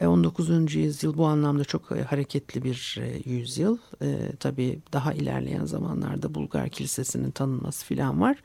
19. 0.00 0.50
E, 0.50 0.78
yüzyıl 0.80 1.16
bu 1.16 1.26
anlamda 1.26 1.64
çok 1.64 1.92
e, 1.92 2.02
hareketli 2.02 2.64
bir 2.64 2.98
e, 3.00 3.30
yüzyıl. 3.30 3.78
E, 4.02 4.32
tabii 4.40 4.78
daha 4.92 5.12
ilerleyen 5.12 5.64
zamanlarda 5.64 6.34
Bulgar 6.34 6.68
Kilisesi'nin 6.68 7.30
tanınması 7.30 7.86
filan 7.86 8.20
var. 8.20 8.36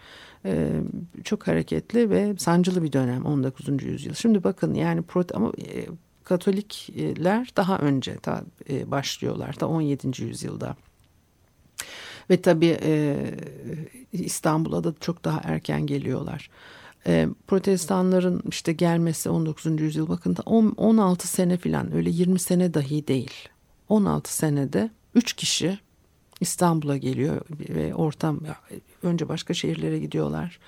E, 0.46 0.82
çok 1.24 1.48
hareketli 1.48 2.10
ve 2.10 2.36
sancılı 2.38 2.84
bir 2.84 2.94
dönem 2.94 3.26
19. 3.26 3.84
yüzyıl. 3.84 4.14
Şimdi 4.14 4.44
bakın 4.44 4.74
yani 4.74 5.04
ama 5.34 5.52
e, 5.74 5.86
Katolikler 6.24 7.50
daha 7.58 7.78
önce 7.78 8.16
ta, 8.16 8.44
e, 8.70 8.92
başlıyorlar 8.92 9.60
da 9.60 9.68
17. 9.68 10.24
yüzyılda. 10.24 10.76
Ve 12.30 12.42
tabii 12.42 12.78
e, 12.82 13.18
İstanbul'a 14.12 14.84
da 14.84 14.94
çok 15.00 15.26
daha 15.26 15.42
erken 15.44 15.86
geliyorlar 15.88 16.50
e, 17.08 17.28
protestanların 17.48 18.44
işte 18.50 18.74
gelmesi 18.74 19.30
19. 19.30 19.82
yüzyıl 19.82 20.10
bakın 20.10 20.36
16 20.46 21.28
sene 21.28 21.58
falan 21.58 21.96
öyle 21.96 22.10
20 22.10 22.40
sene 22.40 22.74
dahi 22.74 23.08
değil. 23.08 23.50
16 23.90 24.36
senede 24.36 24.90
3 25.16 25.34
kişi 25.34 25.80
İstanbul'a 26.40 26.98
geliyor 26.98 27.42
ve 27.70 27.96
ortam 27.96 28.40
önce 29.04 29.30
başka 29.30 29.54
şehirlere 29.54 30.00
gidiyorlar. 30.00 30.60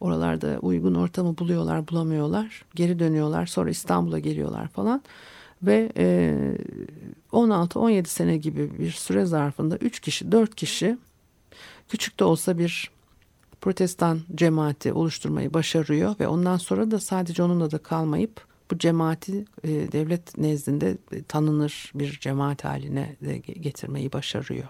Oralarda 0.00 0.58
uygun 0.62 0.94
ortamı 0.94 1.38
buluyorlar, 1.38 1.88
bulamıyorlar. 1.88 2.64
Geri 2.74 2.98
dönüyorlar, 2.98 3.46
sonra 3.46 3.70
İstanbul'a 3.70 4.18
geliyorlar 4.18 4.68
falan. 4.68 5.02
Ve 5.62 5.92
e, 5.96 6.34
16-17 7.32 8.06
sene 8.06 8.36
gibi 8.36 8.78
bir 8.78 8.90
süre 8.90 9.24
zarfında 9.24 9.76
3 9.76 10.00
kişi, 10.00 10.32
4 10.32 10.54
kişi 10.54 10.98
küçük 11.88 12.20
de 12.20 12.24
olsa 12.24 12.58
bir 12.58 12.90
protestan 13.64 14.20
cemaati 14.34 14.92
oluşturmayı 14.92 15.54
başarıyor 15.54 16.14
ve 16.20 16.28
ondan 16.28 16.56
sonra 16.56 16.90
da 16.90 17.00
sadece 17.00 17.42
onunla 17.42 17.70
da 17.70 17.78
kalmayıp 17.78 18.46
bu 18.70 18.78
cemaati 18.78 19.44
e, 19.62 19.68
devlet 19.68 20.38
nezdinde 20.38 20.96
e, 21.12 21.22
tanınır 21.22 21.92
bir 21.94 22.18
cemaat 22.20 22.64
haline 22.64 23.16
de 23.20 23.38
getirmeyi 23.38 24.12
başarıyor. 24.12 24.68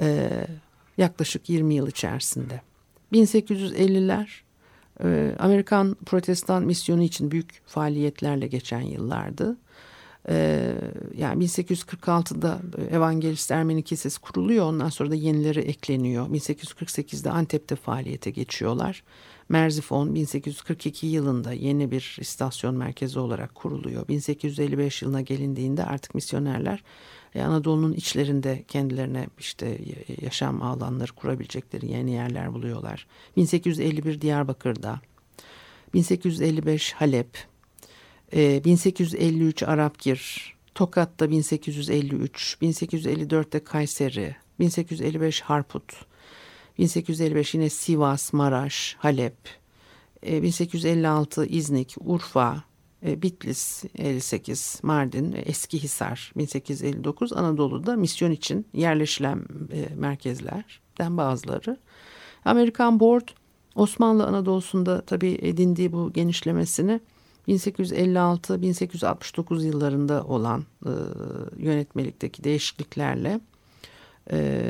E, 0.00 0.30
yaklaşık 0.98 1.48
20 1.48 1.74
yıl 1.74 1.88
içerisinde. 1.88 2.60
1850'ler 3.12 4.28
e, 5.04 5.36
Amerikan 5.38 5.96
protestan 6.06 6.62
misyonu 6.62 7.02
için 7.02 7.30
büyük 7.30 7.62
faaliyetlerle 7.66 8.46
geçen 8.46 8.80
yıllardı. 8.80 9.56
Ee, 10.28 10.74
yani 11.16 11.44
1846'da 11.44 12.60
Evangelist 12.90 13.50
Ermeni 13.50 13.82
Kilisesi 13.82 14.20
kuruluyor. 14.20 14.66
Ondan 14.66 14.88
sonra 14.88 15.10
da 15.10 15.14
yenileri 15.14 15.60
ekleniyor. 15.60 16.28
1848'de 16.28 17.30
Antep'te 17.30 17.76
faaliyete 17.76 18.30
geçiyorlar. 18.30 19.02
Merzifon 19.48 20.14
1842 20.14 21.06
yılında 21.06 21.52
yeni 21.52 21.90
bir 21.90 22.16
istasyon 22.20 22.76
merkezi 22.76 23.18
olarak 23.18 23.54
kuruluyor. 23.54 24.08
1855 24.08 25.02
yılına 25.02 25.20
gelindiğinde 25.20 25.84
artık 25.84 26.14
misyonerler 26.14 26.82
e, 27.34 27.42
Anadolu'nun 27.42 27.92
içlerinde 27.92 28.64
kendilerine 28.68 29.26
işte 29.38 29.78
yaşam 30.22 30.62
alanları 30.62 31.12
kurabilecekleri 31.12 31.92
yeni 31.92 32.10
yerler 32.10 32.52
buluyorlar. 32.52 33.06
1851 33.36 34.20
Diyarbakır'da, 34.20 35.00
1855 35.94 36.92
Halep, 36.92 37.38
1853 38.32 39.62
ee, 39.62 39.66
Arapgir, 39.66 40.54
Tokat'ta 40.74 41.30
1853, 41.30 42.56
1854'te 42.62 43.64
Kayseri, 43.64 44.36
1855 44.58 45.40
Harput, 45.40 45.92
1855 46.78 47.54
yine 47.54 47.70
Sivas, 47.70 48.32
Maraş, 48.32 48.96
Halep, 48.98 49.36
1856 50.22 51.44
ee, 51.44 51.48
İznik, 51.48 51.96
Urfa, 52.00 52.64
e, 53.06 53.22
Bitlis 53.22 53.84
58, 53.98 54.80
Mardin, 54.82 55.36
Eski 55.44 55.82
Hisar. 55.82 56.32
1859 56.36 57.32
Anadolu'da 57.32 57.96
misyon 57.96 58.30
için 58.30 58.66
yerleşilen 58.72 59.44
e, 59.72 59.94
merkezlerden 59.94 61.16
bazıları. 61.16 61.78
Amerikan 62.44 63.00
Board 63.00 63.28
Osmanlı 63.74 64.26
Anadolu'sunda 64.26 65.00
tabii 65.00 65.38
edindiği 65.42 65.92
bu 65.92 66.12
genişlemesini 66.12 67.00
1856-1869 67.48 69.62
yıllarında 69.62 70.24
olan 70.24 70.64
e, 70.86 70.90
yönetmelikteki 71.56 72.44
değişikliklerle 72.44 73.40
e, 74.32 74.62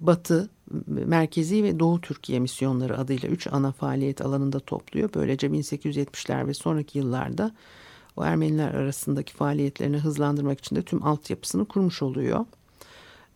Batı, 0.00 0.48
Merkezi 0.86 1.64
ve 1.64 1.78
Doğu 1.78 2.00
Türkiye 2.00 2.40
misyonları 2.40 2.98
adıyla 2.98 3.28
üç 3.28 3.46
ana 3.46 3.72
faaliyet 3.72 4.20
alanında 4.20 4.60
topluyor. 4.60 5.10
Böylece 5.14 5.46
1870'ler 5.46 6.46
ve 6.46 6.54
sonraki 6.54 6.98
yıllarda 6.98 7.52
o 8.16 8.24
Ermeniler 8.24 8.74
arasındaki 8.74 9.32
faaliyetlerini 9.32 9.98
hızlandırmak 9.98 10.58
için 10.58 10.76
de 10.76 10.82
tüm 10.82 11.06
altyapısını 11.06 11.64
kurmuş 11.64 12.02
oluyor. 12.02 12.44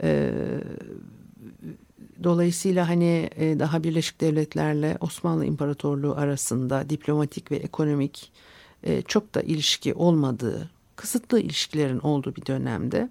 E, 0.03 0.33
dolayısıyla 2.23 2.89
hani 2.89 3.31
e, 3.37 3.59
daha 3.59 3.85
Birleşik 3.85 4.21
Devletlerle 4.21 4.97
Osmanlı 5.01 5.45
İmparatorluğu 5.45 6.17
arasında 6.17 6.91
diplomatik 6.91 7.53
ve 7.53 7.57
ekonomik 7.57 8.33
e, 8.83 9.03
çok 9.03 9.35
da 9.35 9.41
ilişki 9.41 9.95
olmadığı, 9.95 10.71
kısıtlı 10.97 11.41
ilişkilerin 11.41 11.99
olduğu 11.99 12.37
bir 12.37 12.47
dönemde 12.47 13.09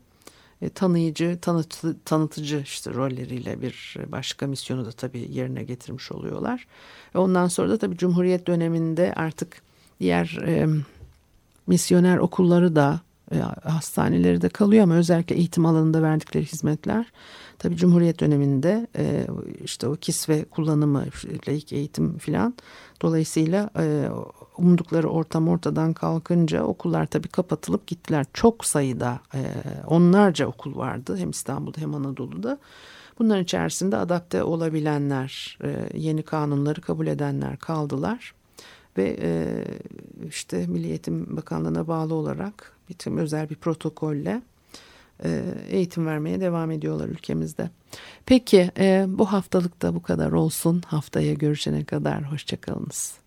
e, 0.62 0.70
tanıyıcı, 0.70 1.38
tanıtı, 1.42 1.96
tanıtıcı 2.06 2.62
işte 2.64 2.94
rolleriyle 2.94 3.62
bir 3.62 3.96
başka 4.08 4.48
misyonu 4.48 4.86
da 4.86 4.92
tabii 4.92 5.28
yerine 5.32 5.64
getirmiş 5.64 6.12
oluyorlar. 6.12 6.68
E, 7.16 7.18
ondan 7.18 7.48
sonra 7.48 7.70
da 7.70 7.78
tabii 7.78 7.98
Cumhuriyet 7.98 8.48
döneminde 8.48 9.14
artık 9.16 9.62
diğer 10.00 10.40
e, 10.48 10.68
misyoner 11.68 12.18
okulları 12.18 12.76
da 12.76 13.02
e, 13.32 13.38
hastaneleri 13.64 14.42
de 14.42 14.50
kalıyor 14.50 14.84
ama 14.84 14.96
özellikle 14.96 15.36
eğitim 15.36 15.66
alanında 15.66 16.04
verdikleri 16.04 16.46
hizmetler 16.46 17.06
tabii 17.60 17.78
Cumhuriyet 17.78 18.20
döneminde 18.20 18.88
e, 18.98 19.28
işte 19.64 19.88
o 19.88 19.96
kisve 19.96 20.46
kullanımı, 20.46 21.06
laik 21.48 21.74
eğitim 21.74 22.18
filan 22.18 22.54
dolayısıyla 23.02 23.70
e, 23.80 24.10
umdukları 24.60 25.10
ortam 25.10 25.48
ortadan 25.48 25.94
kalkınca 25.94 26.64
okullar 26.64 27.06
tabii 27.06 27.28
kapatılıp 27.28 27.88
gittiler. 27.88 28.26
Çok 28.34 28.66
sayıda 28.66 29.20
e, 29.34 29.42
onlarca 29.88 30.48
okul 30.48 30.76
vardı 30.76 31.18
hem 31.18 31.30
İstanbul'da 31.30 31.82
hem 31.82 31.96
Anadolu'da. 31.96 32.58
Bunların 33.20 33.44
içerisinde 33.44 33.98
adapte 33.98 34.44
olabilenler, 34.44 35.60
e, 35.64 35.90
yeni 35.94 36.24
kanunları 36.24 36.82
kabul 36.82 37.08
edenler 37.08 37.58
kaldılar. 37.58 38.34
Ve 38.98 39.18
e, 39.22 39.64
işte 40.28 40.68
Milli 40.68 40.88
Eğitim 40.88 41.38
Bakanlığı'na 41.38 41.88
bağlı 41.88 42.14
olarak 42.14 42.74
bir 42.90 43.18
özel 43.18 43.50
bir 43.50 43.56
protokolle 43.56 44.42
e, 45.24 45.44
eğitim 45.70 46.06
vermeye 46.06 46.42
devam 46.42 46.72
ediyorlar 46.72 47.08
ülkemizde. 47.08 47.70
Peki 48.26 48.72
e, 48.78 49.06
bu 49.08 49.26
haftalık 49.26 49.82
da 49.82 49.96
bu 49.96 50.02
kadar 50.02 50.32
olsun. 50.32 50.82
Haftaya 50.86 51.34
görüşene 51.34 51.84
kadar 51.84 52.32
hoşçakalınız. 52.32 53.27